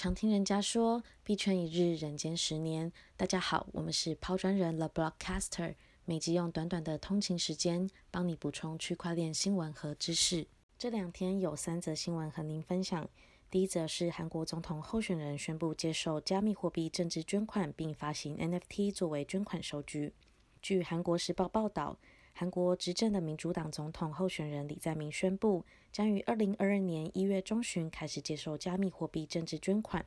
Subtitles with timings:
[0.00, 2.92] 常听人家说“币圈一日，人间十年”。
[3.18, 5.74] 大家好，我们是抛砖人 The Blockcaster，
[6.04, 10.46] 每集用短短的通勤时间，帮你补充区块链新闻和知识。
[10.78, 13.10] 这两天有三则新闻和您分享。
[13.50, 20.14] 第一则是韩国总统候选人宣布接受加密货币政治捐款，并发行 NFT 作为捐款收据。
[20.62, 21.98] 据韩国时报报道。
[22.40, 30.06] 韩国执政的民主党总统候选人李在明宣布，将于二零二二年一月中旬开始接受加密货币政治捐款，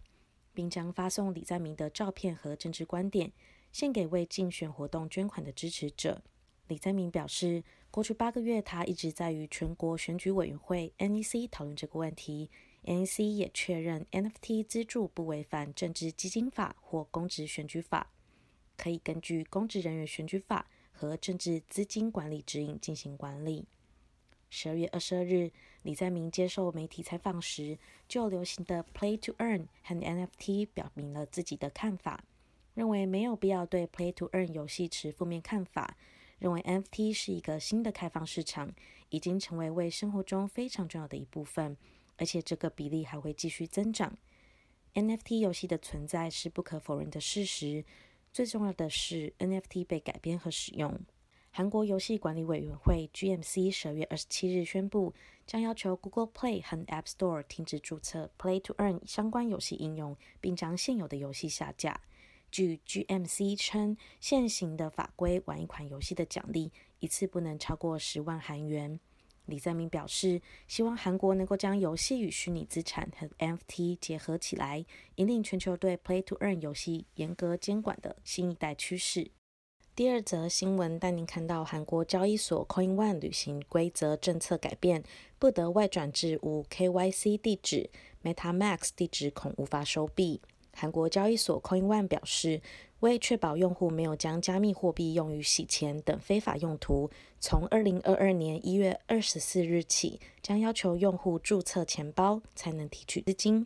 [0.54, 3.34] 并将发送李在明的照片和政治观点，
[3.74, 6.22] 献给为竞选活动捐款的支持者。
[6.70, 12.50] 李在明表示，过去八个月，他一直在与全国选举委员会 （NEC） 讨论这个问题。
[12.86, 18.14] NEC 也确认 NFT 资助不违反政治基金法或公职选举法，
[18.78, 20.70] 可以根据公职人员选举法。
[21.02, 23.66] 和政治资金管理指引进行管理。
[24.52, 25.50] 十二月二十二日，
[25.82, 32.24] 李在明接受媒体采访时，就流行的 Play to Earn 和 NFT 表明了自己的看法，
[32.76, 35.98] 认为没有必要对 Play to Earn 游戏持负面看法，
[36.38, 38.72] 认为 NFT 是一个新的开放市场，
[39.10, 41.76] 已经成为为生活中非常重要的一部分，
[42.18, 44.16] 而且这个比例还会继续增长。
[44.94, 47.86] NFT 游戏的存在是不可否认的事实。
[48.34, 51.00] 最重要的是，NFT 被改编和使用。
[51.52, 55.14] 韩国游戏管理委员会 （GMC） 十二月二十七日宣布，
[55.46, 62.00] 将要求 Google Play 和 App Store 停止注册 Play to Earn 相关游戏应用，并将现有的游戏下架。
[62.50, 68.98] 据 GMC 称，现行的法规玩一款游戏的奖励一次不能超过十万韩元。
[69.46, 79.32] 李在明表示，希望韩国能够将游戏与虚拟资产和 NFT 结合起来，引领全球对 Play to Earn 游戏严格监管的新一代趋势。
[79.94, 85.04] 第二则新闻带您看到韩国交易所 Coin One 履行规则政策改变，
[85.38, 87.90] 不得外转至无 KYC 地址
[88.24, 90.42] ，MetaMask 地址恐无法收币。
[90.74, 92.62] 韩国交易所 Coin One 表示。
[93.02, 103.66] 为确保用户没有将加密货币用于洗钱等非法用途，从二零二二年一月二十四日起，将要求用户注册钱包才能提取资金。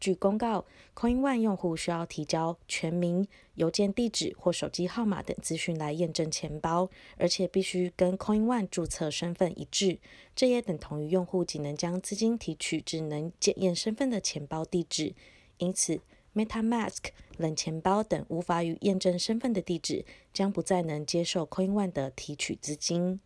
[0.00, 0.64] 据公告
[0.96, 10.00] ，Coin One 用户需要提交全名、邮件地址或手机号码等资讯来验证钱包，而且必须跟 Coin One 注册身份一致。
[10.34, 15.14] 这也等同于用户仅能将资金提取至能检验身份的钱包地址。
[15.58, 16.00] 因此
[16.34, 23.20] ，MetaMask、冷钱包等无法与验证身份的地址将不再能接受 Coin One 的提取资金。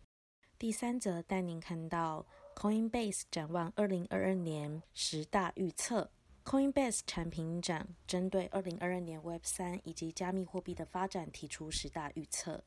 [0.57, 2.25] 第三则带您看到
[2.55, 6.11] Coinbase 展望二零二二年十大预测。
[6.49, 12.63] Coinbase 产品展针对二零二二年 Web 三以及加密货币的发展提出十大预测。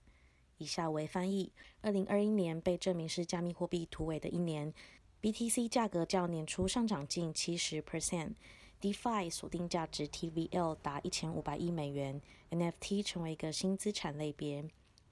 [0.59, 4.73] 以下为翻译：二零二一年被证明是加密货币突围的一年
[5.21, 8.35] ，BTC 价格较年初上涨近七十 percent。
[8.83, 12.21] DeFi 锁定价值 TVL 达一千五百亿美元
[12.51, 14.69] ，NFT 成为一个新资产类别。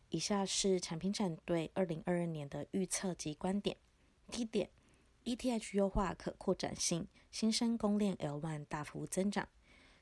[0.09, 3.77] 以下是产品展对二零二二年的预测及观点。
[4.29, 4.69] 第一点
[5.23, 9.49] ，ETH 优化可扩展性，新生公链 L1 大幅增长。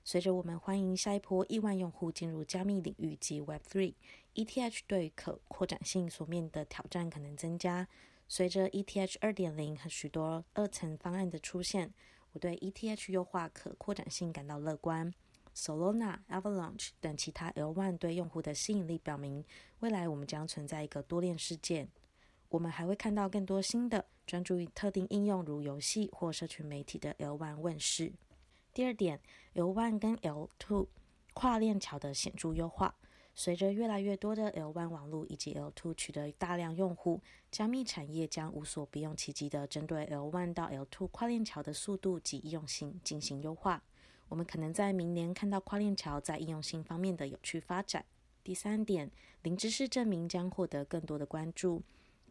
[0.03, 7.87] 随着我们欢迎下一波亿万用户进入加密领域及 Web3，ETH 对可扩展性所面临的挑战可能增加。
[8.27, 11.93] 随着 ETH 二点零和许多二层方案的出现。
[12.39, 15.13] 对 ETH 优化可扩展性感到乐观。
[15.55, 19.45] Solana、Avalanche 等其他 L1 对用户的吸引力表明，
[19.81, 21.89] 未来我们将存在一个多链事件。
[22.49, 28.13] 我们还会看到更多新的专注于特定应用，如游戏或社群媒体的 L1 问世。
[28.73, 29.21] 第二点
[29.55, 30.87] ，L1 跟 L2
[31.35, 32.95] 跨链桥的显著优化。
[33.41, 37.21] 随着越来越多的 L1 网络以及 L2 取得大量用户，
[37.53, 43.81] 加密产业将无所不用其极地针对 L1 到 L2 跨链桥的速度及应用性进行优化。
[44.29, 48.05] 我们可能在明年看到跨链桥在应用性方面的有趣发展。
[48.43, 49.09] 第三点，
[49.43, 51.85] 零知识证明将获得更多的关注。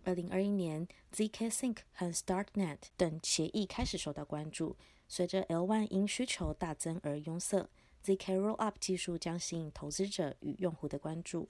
[0.03, 4.75] 二零二一年，zkSync 和 Startnet 等协议开始受到关注。
[5.07, 7.69] 随着 L1 因需求大增而拥塞。
[8.07, 11.50] Zk Rollup 技术将吸引投资者与用户的关注。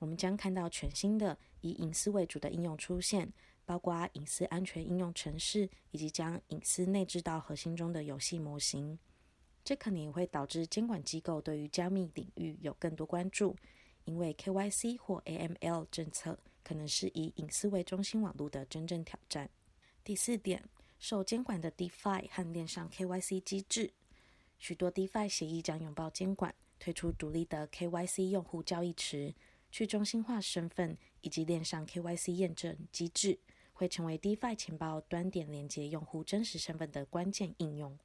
[0.00, 3.32] 我们将看到全新的以隐私为主的应用出现，
[3.64, 8.98] 包括隐私安全应用程式，以及将隐私内置到核心中的游戏模型。
[9.64, 13.54] 这可能也会导致监管机构对于加密领域有更多关注，
[14.04, 19.48] 因为 KYC 或 AML 政策可能是以隐私为中心网络的真正挑战。
[20.02, 23.92] 第四点，受监管的 DeFi 和链上 KYC 机制。
[24.62, 29.34] 许多 DeFi 协议将拥抱监管，推出独立的 KYC 用户交易池、
[29.72, 33.40] 去中心化身份以及链上 KYC 验证机制，
[33.72, 37.98] 会成为 DeFi 钱包端点连接用户真实身份的关键应用。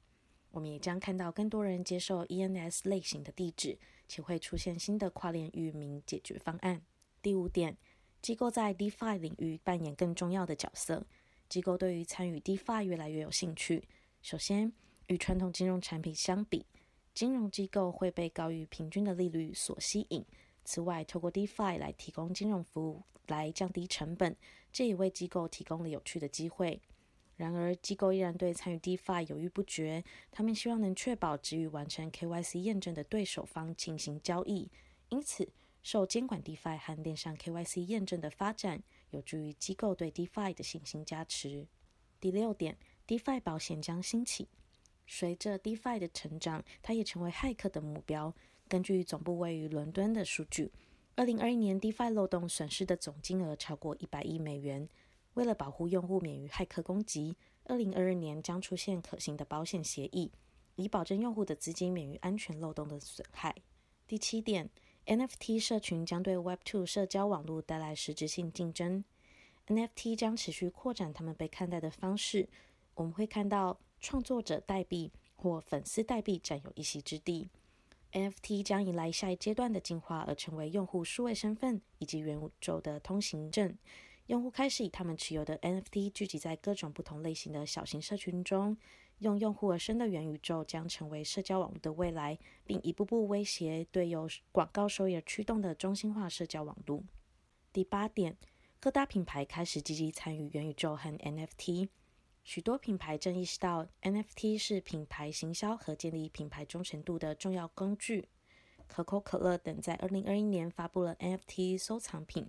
[0.50, 3.78] 我们也将看到更多人接受 ENS 类型的地址，
[4.08, 6.82] 且会出现新的跨链域名解决方案。
[7.22, 7.76] 第五点，
[8.20, 11.06] 机构在 DeFi 领域扮演更重要的角色。
[11.48, 13.86] 机构对于参与 DeFi 越来越有兴趣。
[14.20, 14.72] 首先，
[15.08, 16.64] 与传统金融产品相比，
[17.14, 20.24] 金融机构会被高于平均的利率所吸引。
[20.64, 24.36] 此外，透过 DeFi 来提供金融服务，来降低成本，
[24.70, 26.80] 这也为机构提供了有趣的机会。
[27.36, 30.04] 然而，机构依然对参与 DeFi 犹豫不决。
[30.30, 34.68] 他们希望能确保只与完成 KYC 验证的对手方进行交易。
[35.08, 35.48] 因此，
[35.82, 41.66] 受监管 DeFi 和链上 KYC 验证的发展，有助于机构对 DeFi 的信心加持。
[42.20, 42.76] 第六点
[43.06, 44.48] ，DeFi 保险将兴起。
[45.08, 48.32] 随着 DeFi 的成长，它也成为骇客的目标。
[48.68, 50.70] 根据总部位于伦敦的数据，
[51.16, 54.86] 二零二一年 DeFi 漏洞损失的总金额超过一百亿美元。
[55.34, 57.34] 为了保护用户免于骇客攻击，
[57.64, 60.30] 二零二二年将出现可行的保险协议，
[60.76, 63.54] 以保证用户的资金免于安全漏洞的损害。
[64.06, 64.68] 第七点
[65.06, 69.04] ，NFT 社群将对 Web2 社交网络带来实质性竞争。
[69.68, 72.48] NFT 将持续扩展他们被看待的方式。
[72.94, 77.48] 我们会看到创作者代币或粉丝代币占有一席之地。
[78.12, 83.76] NFT 将迎来下一阶段的进化，而成为用户数位身份以及元宇宙的通行证。
[84.26, 88.76] 用户开始以他们持有的 NFT 聚集在各种不同类型的小型社群中。
[89.18, 97.02] 用用户而生的元宇宙将成为社交网络的未来，并一步步威胁对由广告收益而驱动的中心化社交网络。
[97.72, 98.36] 第八点，
[98.78, 101.88] 各大品牌开始积极参与元宇宙和 NFT。
[102.48, 108.26] 许多品牌正意识到 NFT 是品牌行销和建立品牌忠诚度的重要工具。
[108.86, 112.48] 可口可乐等在2021年发布了 NFT 收藏品。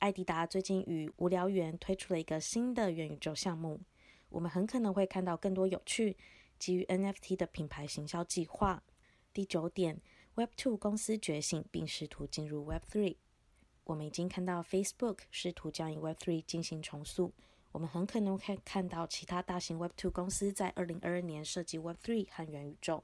[0.00, 3.80] 艾迪达最近与无聊猿推出了一个新的元宇宙项目。
[4.28, 6.14] 我们很可能会看到更多有趣
[6.58, 8.82] 基于 NFT 的品牌行销计划。
[9.32, 9.98] 第九点
[10.34, 13.16] ，Web2 公司觉醒并试图进入 Web3。
[13.84, 17.32] 我们已经看到 Facebook 试图将以 Web3 进行重塑。
[17.72, 23.02] 我们很可能会看到其他大型 Web2 公司在2022年设计 Web3 和元宇宙。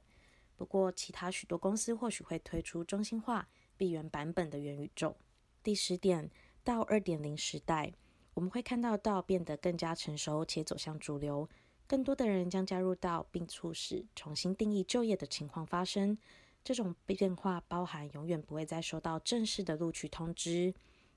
[0.56, 3.49] 不过，其他许多公司或许会推出中心化、
[3.79, 5.17] 闭源版本的元宇宙。
[5.62, 6.31] 第十点，
[6.62, 7.94] 到2.0时代，
[8.35, 11.49] 我们会看到到变得更加成熟且走向主流，
[11.87, 16.19] 更多的人将加入到，并促使重新定义就业的情况发生。
[16.62, 20.75] 这种变化包含永远不会再收到正式的录取通知，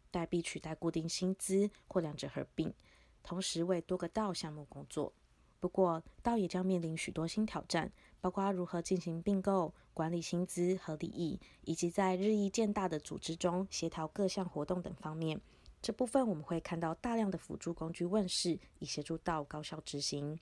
[0.10, 2.74] 代币取代固定薪资或两者合并。
[3.24, 5.14] 同时为多个道项目工作，
[5.60, 15.40] 不过道也将面临许多新挑战，包括如何进行并购、管理薪资和利益，以及在日益渐大的组织中协调各项活动等方面。
[15.82, 20.40] 这部分我们会看到大量的辅助工具问世，以协助道高效执行。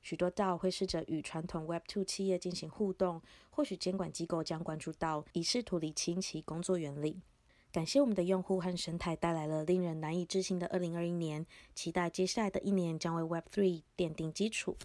[0.00, 7.20] 许多道会试着与传统 Web2 企业进行互动，或许监管机构将关注到，以试图理清其工作原理。
[7.78, 11.46] 感谢我们的用户和神台带来了令人难以置信的二零二一年，
[11.76, 14.76] 期待接下来的一年将为 Web Three 奠定基础。